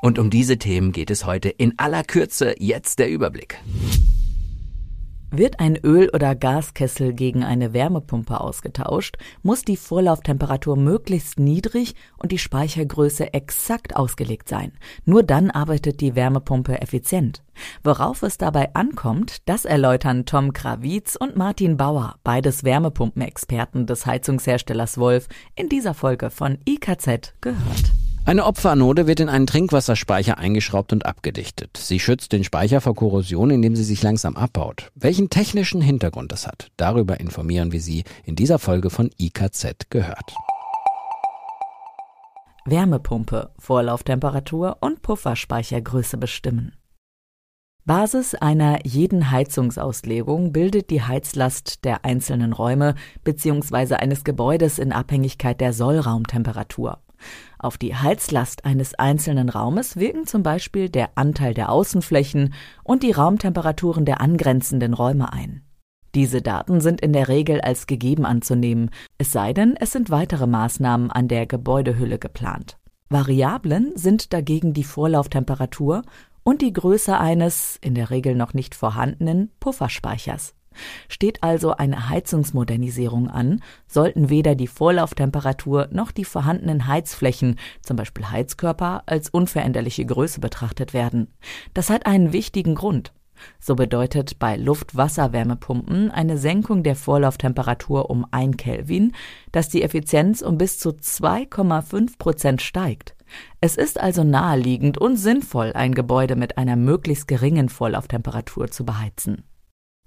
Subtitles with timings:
[0.00, 2.54] Und um diese Themen geht es heute in aller Kürze.
[2.58, 3.58] Jetzt der Überblick.
[5.34, 12.32] Wird ein Öl- oder Gaskessel gegen eine Wärmepumpe ausgetauscht, muss die Vorlauftemperatur möglichst niedrig und
[12.32, 14.72] die Speichergröße exakt ausgelegt sein.
[15.06, 17.42] Nur dann arbeitet die Wärmepumpe effizient.
[17.82, 24.98] Worauf es dabei ankommt, das erläutern Tom Krawitz und Martin Bauer, beides Wärmepumpenexperten des Heizungsherstellers
[24.98, 28.01] Wolf, in dieser Folge von IKZ gehört.
[28.24, 31.76] Eine Opferanode wird in einen Trinkwasserspeicher eingeschraubt und abgedichtet.
[31.76, 34.92] Sie schützt den Speicher vor Korrosion, indem sie sich langsam abbaut.
[34.94, 40.36] Welchen technischen Hintergrund das hat, darüber informieren wir Sie in dieser Folge von IKZ gehört.
[42.64, 46.76] Wärmepumpe, Vorlauftemperatur und Pufferspeichergröße bestimmen.
[47.84, 53.96] Basis einer jeden Heizungsauslegung bildet die Heizlast der einzelnen Räume bzw.
[53.96, 57.00] eines Gebäudes in Abhängigkeit der Sollraumtemperatur.
[57.58, 63.12] Auf die Heizlast eines einzelnen Raumes wirken zum Beispiel der Anteil der Außenflächen und die
[63.12, 65.62] Raumtemperaturen der angrenzenden Räume ein.
[66.14, 70.46] Diese Daten sind in der Regel als gegeben anzunehmen, es sei denn, es sind weitere
[70.46, 72.76] Maßnahmen an der Gebäudehülle geplant.
[73.08, 76.02] Variablen sind dagegen die Vorlauftemperatur
[76.42, 80.54] und die Größe eines, in der Regel noch nicht vorhandenen, Pufferspeichers.
[81.08, 88.30] Steht also eine Heizungsmodernisierung an, sollten weder die Vorlauftemperatur noch die vorhandenen Heizflächen, zum Beispiel
[88.30, 91.28] Heizkörper, als unveränderliche Größe betrachtet werden.
[91.74, 93.12] Das hat einen wichtigen Grund.
[93.58, 99.12] So bedeutet bei Luft-Wasser-Wärmepumpen eine Senkung der Vorlauftemperatur um 1 Kelvin,
[99.50, 103.14] dass die Effizienz um bis zu 2,5 Prozent steigt.
[103.60, 109.44] Es ist also naheliegend und sinnvoll, ein Gebäude mit einer möglichst geringen Vorlauftemperatur zu beheizen.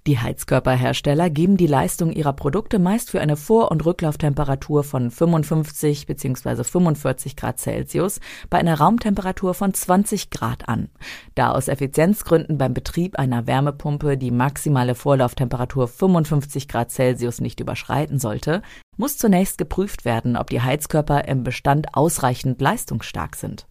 [0.07, 6.05] Die Heizkörperhersteller geben die Leistung ihrer Produkte meist für eine Vor- und Rücklauftemperatur von 55
[6.05, 6.63] bzw.
[6.63, 8.19] 45 Grad Celsius
[8.51, 10.89] bei einer Raumtemperatur von 20 Grad an.
[11.33, 18.19] Da aus Effizienzgründen beim Betrieb einer Wärmepumpe die maximale Vorlauftemperatur 55 Grad Celsius nicht überschreiten
[18.19, 18.61] sollte,
[18.97, 23.65] muss zunächst geprüft werden, ob die Heizkörper im Bestand ausreichend leistungsstark sind.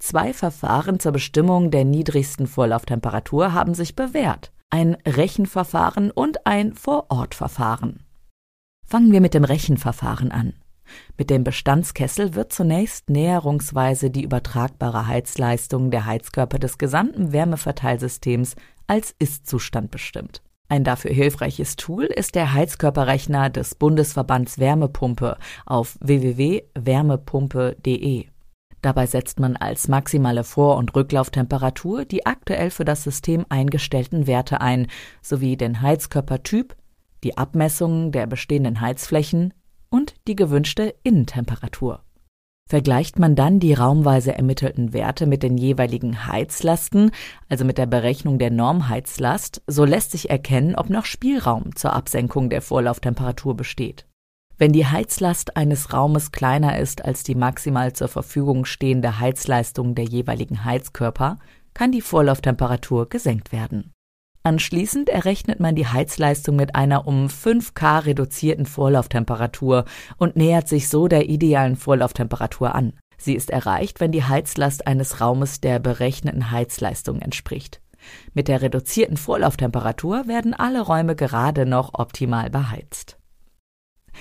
[0.00, 8.02] Zwei Verfahren zur Bestimmung der niedrigsten Vorlauftemperatur haben sich bewährt ein Rechenverfahren und ein Vorortverfahren.
[8.86, 10.54] Fangen wir mit dem Rechenverfahren an.
[11.18, 18.56] Mit dem Bestandskessel wird zunächst näherungsweise die übertragbare Heizleistung der Heizkörper des gesamten Wärmeverteilsystems
[18.86, 20.42] als Ist-Zustand bestimmt.
[20.68, 28.26] Ein dafür hilfreiches Tool ist der Heizkörperrechner des Bundesverbands Wärmepumpe auf www.wärmepumpe.de.
[28.86, 34.60] Dabei setzt man als maximale Vor- und Rücklauftemperatur die aktuell für das System eingestellten Werte
[34.60, 34.86] ein,
[35.20, 36.76] sowie den Heizkörpertyp,
[37.24, 39.52] die Abmessungen der bestehenden Heizflächen
[39.90, 42.04] und die gewünschte Innentemperatur.
[42.68, 47.10] Vergleicht man dann die raumweise ermittelten Werte mit den jeweiligen Heizlasten,
[47.48, 52.50] also mit der Berechnung der Normheizlast, so lässt sich erkennen, ob noch Spielraum zur Absenkung
[52.50, 54.06] der Vorlauftemperatur besteht.
[54.58, 60.06] Wenn die Heizlast eines Raumes kleiner ist als die maximal zur Verfügung stehende Heizleistung der
[60.06, 61.38] jeweiligen Heizkörper,
[61.74, 63.92] kann die Vorlauftemperatur gesenkt werden.
[64.44, 69.84] Anschließend errechnet man die Heizleistung mit einer um 5 K reduzierten Vorlauftemperatur
[70.16, 72.94] und nähert sich so der idealen Vorlauftemperatur an.
[73.18, 77.82] Sie ist erreicht, wenn die Heizlast eines Raumes der berechneten Heizleistung entspricht.
[78.32, 83.18] Mit der reduzierten Vorlauftemperatur werden alle Räume gerade noch optimal beheizt.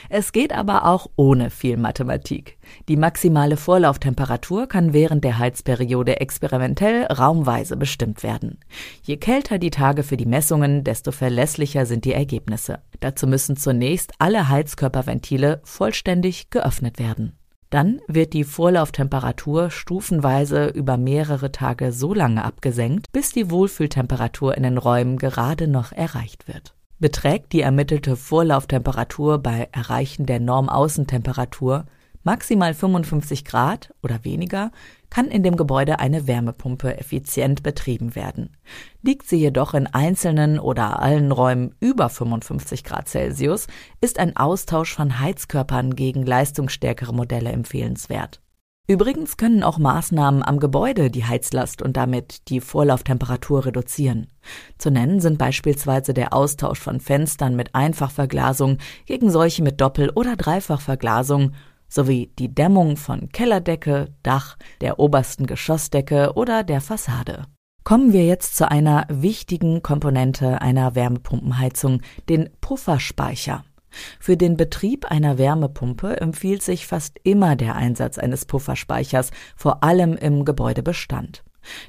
[0.09, 2.57] Es geht aber auch ohne viel Mathematik.
[2.87, 8.59] Die maximale Vorlauftemperatur kann während der Heizperiode experimentell raumweise bestimmt werden.
[9.03, 12.79] Je kälter die Tage für die Messungen, desto verlässlicher sind die Ergebnisse.
[12.99, 17.37] Dazu müssen zunächst alle Heizkörperventile vollständig geöffnet werden.
[17.69, 24.63] Dann wird die Vorlauftemperatur stufenweise über mehrere Tage so lange abgesenkt, bis die Wohlfühltemperatur in
[24.63, 26.74] den Räumen gerade noch erreicht wird.
[26.99, 31.85] Beträgt die ermittelte Vorlauftemperatur bei Erreichen der Normaußentemperatur
[32.25, 34.71] maximal 55 Grad oder weniger,
[35.09, 38.57] kann in dem Gebäude eine Wärmepumpe effizient betrieben werden.
[39.01, 43.67] Liegt sie jedoch in einzelnen oder allen Räumen über 55 Grad Celsius,
[44.01, 48.41] ist ein Austausch von Heizkörpern gegen leistungsstärkere Modelle empfehlenswert.
[48.87, 54.27] Übrigens können auch Maßnahmen am Gebäude die Heizlast und damit die Vorlauftemperatur reduzieren.
[54.77, 58.77] Zu nennen sind beispielsweise der Austausch von Fenstern mit Einfachverglasung
[59.07, 61.53] gegen solche mit Doppel- oder Dreifachverglasung
[61.87, 67.45] sowie die Dämmung von Kellerdecke, Dach, der obersten Geschossdecke oder der Fassade.
[67.83, 73.63] Kommen wir jetzt zu einer wichtigen Komponente einer Wärmepumpenheizung, den Pufferspeicher.
[74.19, 80.15] Für den Betrieb einer Wärmepumpe empfiehlt sich fast immer der Einsatz eines Pufferspeichers, vor allem
[80.17, 81.43] im Gebäudebestand.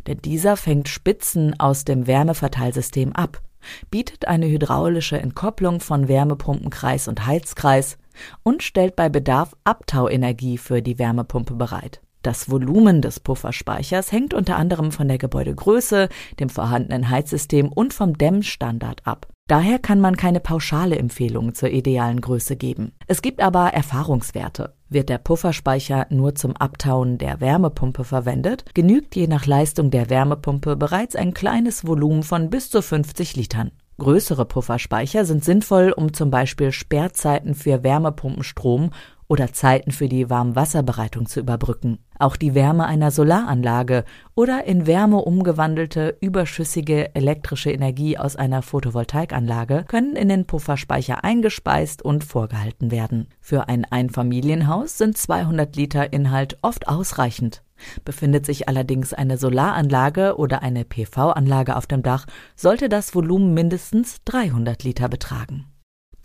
[0.06, 3.42] Denn dieser fängt Spitzen aus dem Wärmeverteilsystem ab,
[3.90, 7.98] bietet eine hydraulische Entkopplung von Wärmepumpenkreis und Heizkreis
[8.42, 12.00] und stellt bei Bedarf Abtauenergie für die Wärmepumpe bereit.
[12.22, 16.08] Das Volumen des Pufferspeichers hängt unter anderem von der Gebäudegröße,
[16.40, 19.28] dem vorhandenen Heizsystem und vom Dämmstandard ab.
[19.48, 22.90] Daher kann man keine pauschale Empfehlung zur idealen Größe geben.
[23.06, 24.74] Es gibt aber Erfahrungswerte.
[24.88, 30.74] Wird der Pufferspeicher nur zum Abtauen der Wärmepumpe verwendet, genügt je nach Leistung der Wärmepumpe
[30.74, 33.70] bereits ein kleines Volumen von bis zu 50 Litern.
[33.98, 38.90] Größere Pufferspeicher sind sinnvoll, um zum Beispiel Sperrzeiten für Wärmepumpenstrom
[39.28, 41.98] oder Zeiten für die Warmwasserbereitung zu überbrücken.
[42.18, 49.84] Auch die Wärme einer Solaranlage oder in Wärme umgewandelte überschüssige elektrische Energie aus einer Photovoltaikanlage
[49.86, 53.28] können in den Pufferspeicher eingespeist und vorgehalten werden.
[53.40, 57.62] Für ein Einfamilienhaus sind 200 Liter Inhalt oft ausreichend.
[58.04, 64.22] Befindet sich allerdings eine Solaranlage oder eine PV-Anlage auf dem Dach, sollte das Volumen mindestens
[64.24, 65.66] 300 Liter betragen.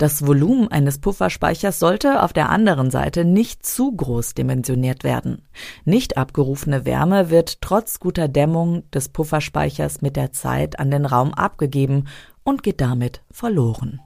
[0.02, 5.44] Das Volumen eines Pufferspeichers sollte auf der anderen Seite nicht zu groß dimensioniert werden.
[5.86, 11.36] Nicht abgerufene Wärme wird trotz guter Dämmung des Pufferspeichers mit der Zeit an den Raum
[11.36, 12.06] abgegeben
[12.44, 14.02] und geht damit verloren.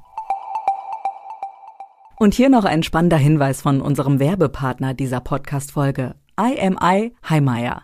[2.19, 7.83] Und hier noch ein spannender Hinweis von unserem Werbepartner dieser Podcast-Folge, IMI Heimeyer.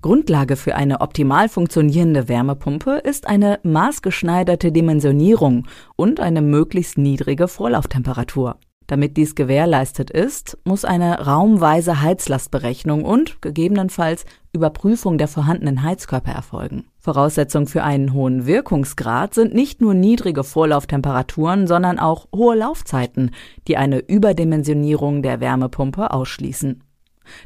[0.00, 5.66] Grundlage für eine optimal funktionierende Wärmepumpe ist eine maßgeschneiderte Dimensionierung
[5.96, 8.56] und eine möglichst niedrige Vorlauftemperatur.
[8.86, 16.86] Damit dies gewährleistet ist, muss eine raumweise Heizlastberechnung und gegebenenfalls Überprüfung der vorhandenen Heizkörper erfolgen.
[16.98, 23.32] Voraussetzung für einen hohen Wirkungsgrad sind nicht nur niedrige Vorlauftemperaturen, sondern auch hohe Laufzeiten,
[23.66, 26.82] die eine Überdimensionierung der Wärmepumpe ausschließen.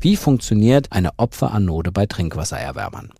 [0.00, 3.10] Wie funktioniert eine Opferanode bei Trinkwassererwärmern?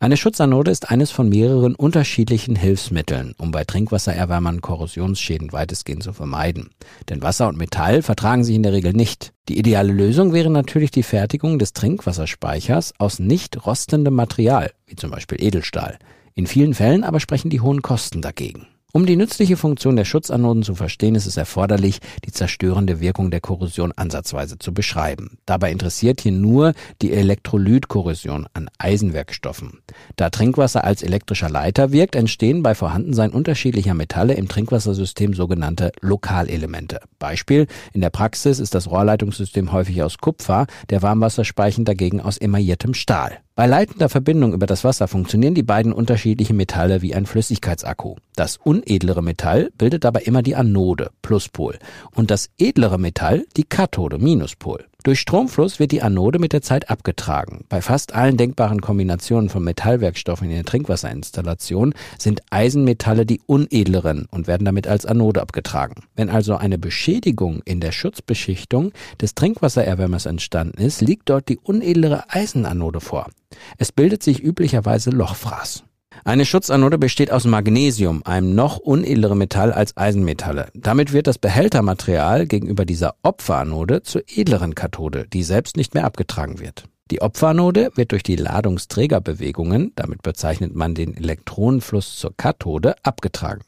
[0.00, 6.68] Eine Schutzanode ist eines von mehreren unterschiedlichen Hilfsmitteln, um bei Trinkwassererwärmern Korrosionsschäden weitestgehend zu vermeiden.
[7.08, 9.32] Denn Wasser und Metall vertragen sich in der Regel nicht.
[9.48, 15.10] Die ideale Lösung wäre natürlich die Fertigung des Trinkwasserspeichers aus nicht rostendem Material, wie zum
[15.10, 15.98] Beispiel Edelstahl.
[16.34, 18.66] In vielen Fällen aber sprechen die hohen Kosten dagegen.
[18.96, 23.40] Um die nützliche Funktion der Schutzanoden zu verstehen, ist es erforderlich, die zerstörende Wirkung der
[23.40, 25.38] Korrosion ansatzweise zu beschreiben.
[25.46, 29.80] Dabei interessiert hier nur die Elektrolytkorrosion an Eisenwerkstoffen.
[30.14, 37.00] Da Trinkwasser als elektrischer Leiter wirkt, entstehen bei Vorhandensein unterschiedlicher Metalle im Trinkwassersystem sogenannte Lokalelemente.
[37.18, 42.94] Beispiel, in der Praxis ist das Rohrleitungssystem häufig aus Kupfer, der Warmwasserspeichen dagegen aus emailliertem
[42.94, 43.40] Stahl.
[43.56, 48.16] Bei leitender Verbindung über das Wasser funktionieren die beiden unterschiedlichen Metalle wie ein Flüssigkeitsakku.
[48.34, 51.78] Das unedlere Metall bildet dabei immer die Anode, Pluspol,
[52.10, 54.86] und das edlere Metall die Kathode, Minuspol.
[55.04, 57.66] Durch Stromfluss wird die Anode mit der Zeit abgetragen.
[57.68, 64.46] Bei fast allen denkbaren Kombinationen von Metallwerkstoffen in der Trinkwasserinstallation sind Eisenmetalle die unedleren und
[64.46, 66.04] werden damit als Anode abgetragen.
[66.16, 72.30] Wenn also eine Beschädigung in der Schutzbeschichtung des Trinkwassererwärmers entstanden ist, liegt dort die unedlere
[72.30, 73.28] Eisenanode vor.
[73.76, 75.84] Es bildet sich üblicherweise Lochfraß.
[76.26, 80.68] Eine Schutzanode besteht aus Magnesium, einem noch unedleren Metall als Eisenmetalle.
[80.72, 86.60] Damit wird das Behältermaterial gegenüber dieser Opferanode zur edleren Kathode, die selbst nicht mehr abgetragen
[86.60, 86.84] wird.
[87.10, 93.60] Die Opferanode wird durch die Ladungsträgerbewegungen, damit bezeichnet man den Elektronenfluss zur Kathode, abgetragen.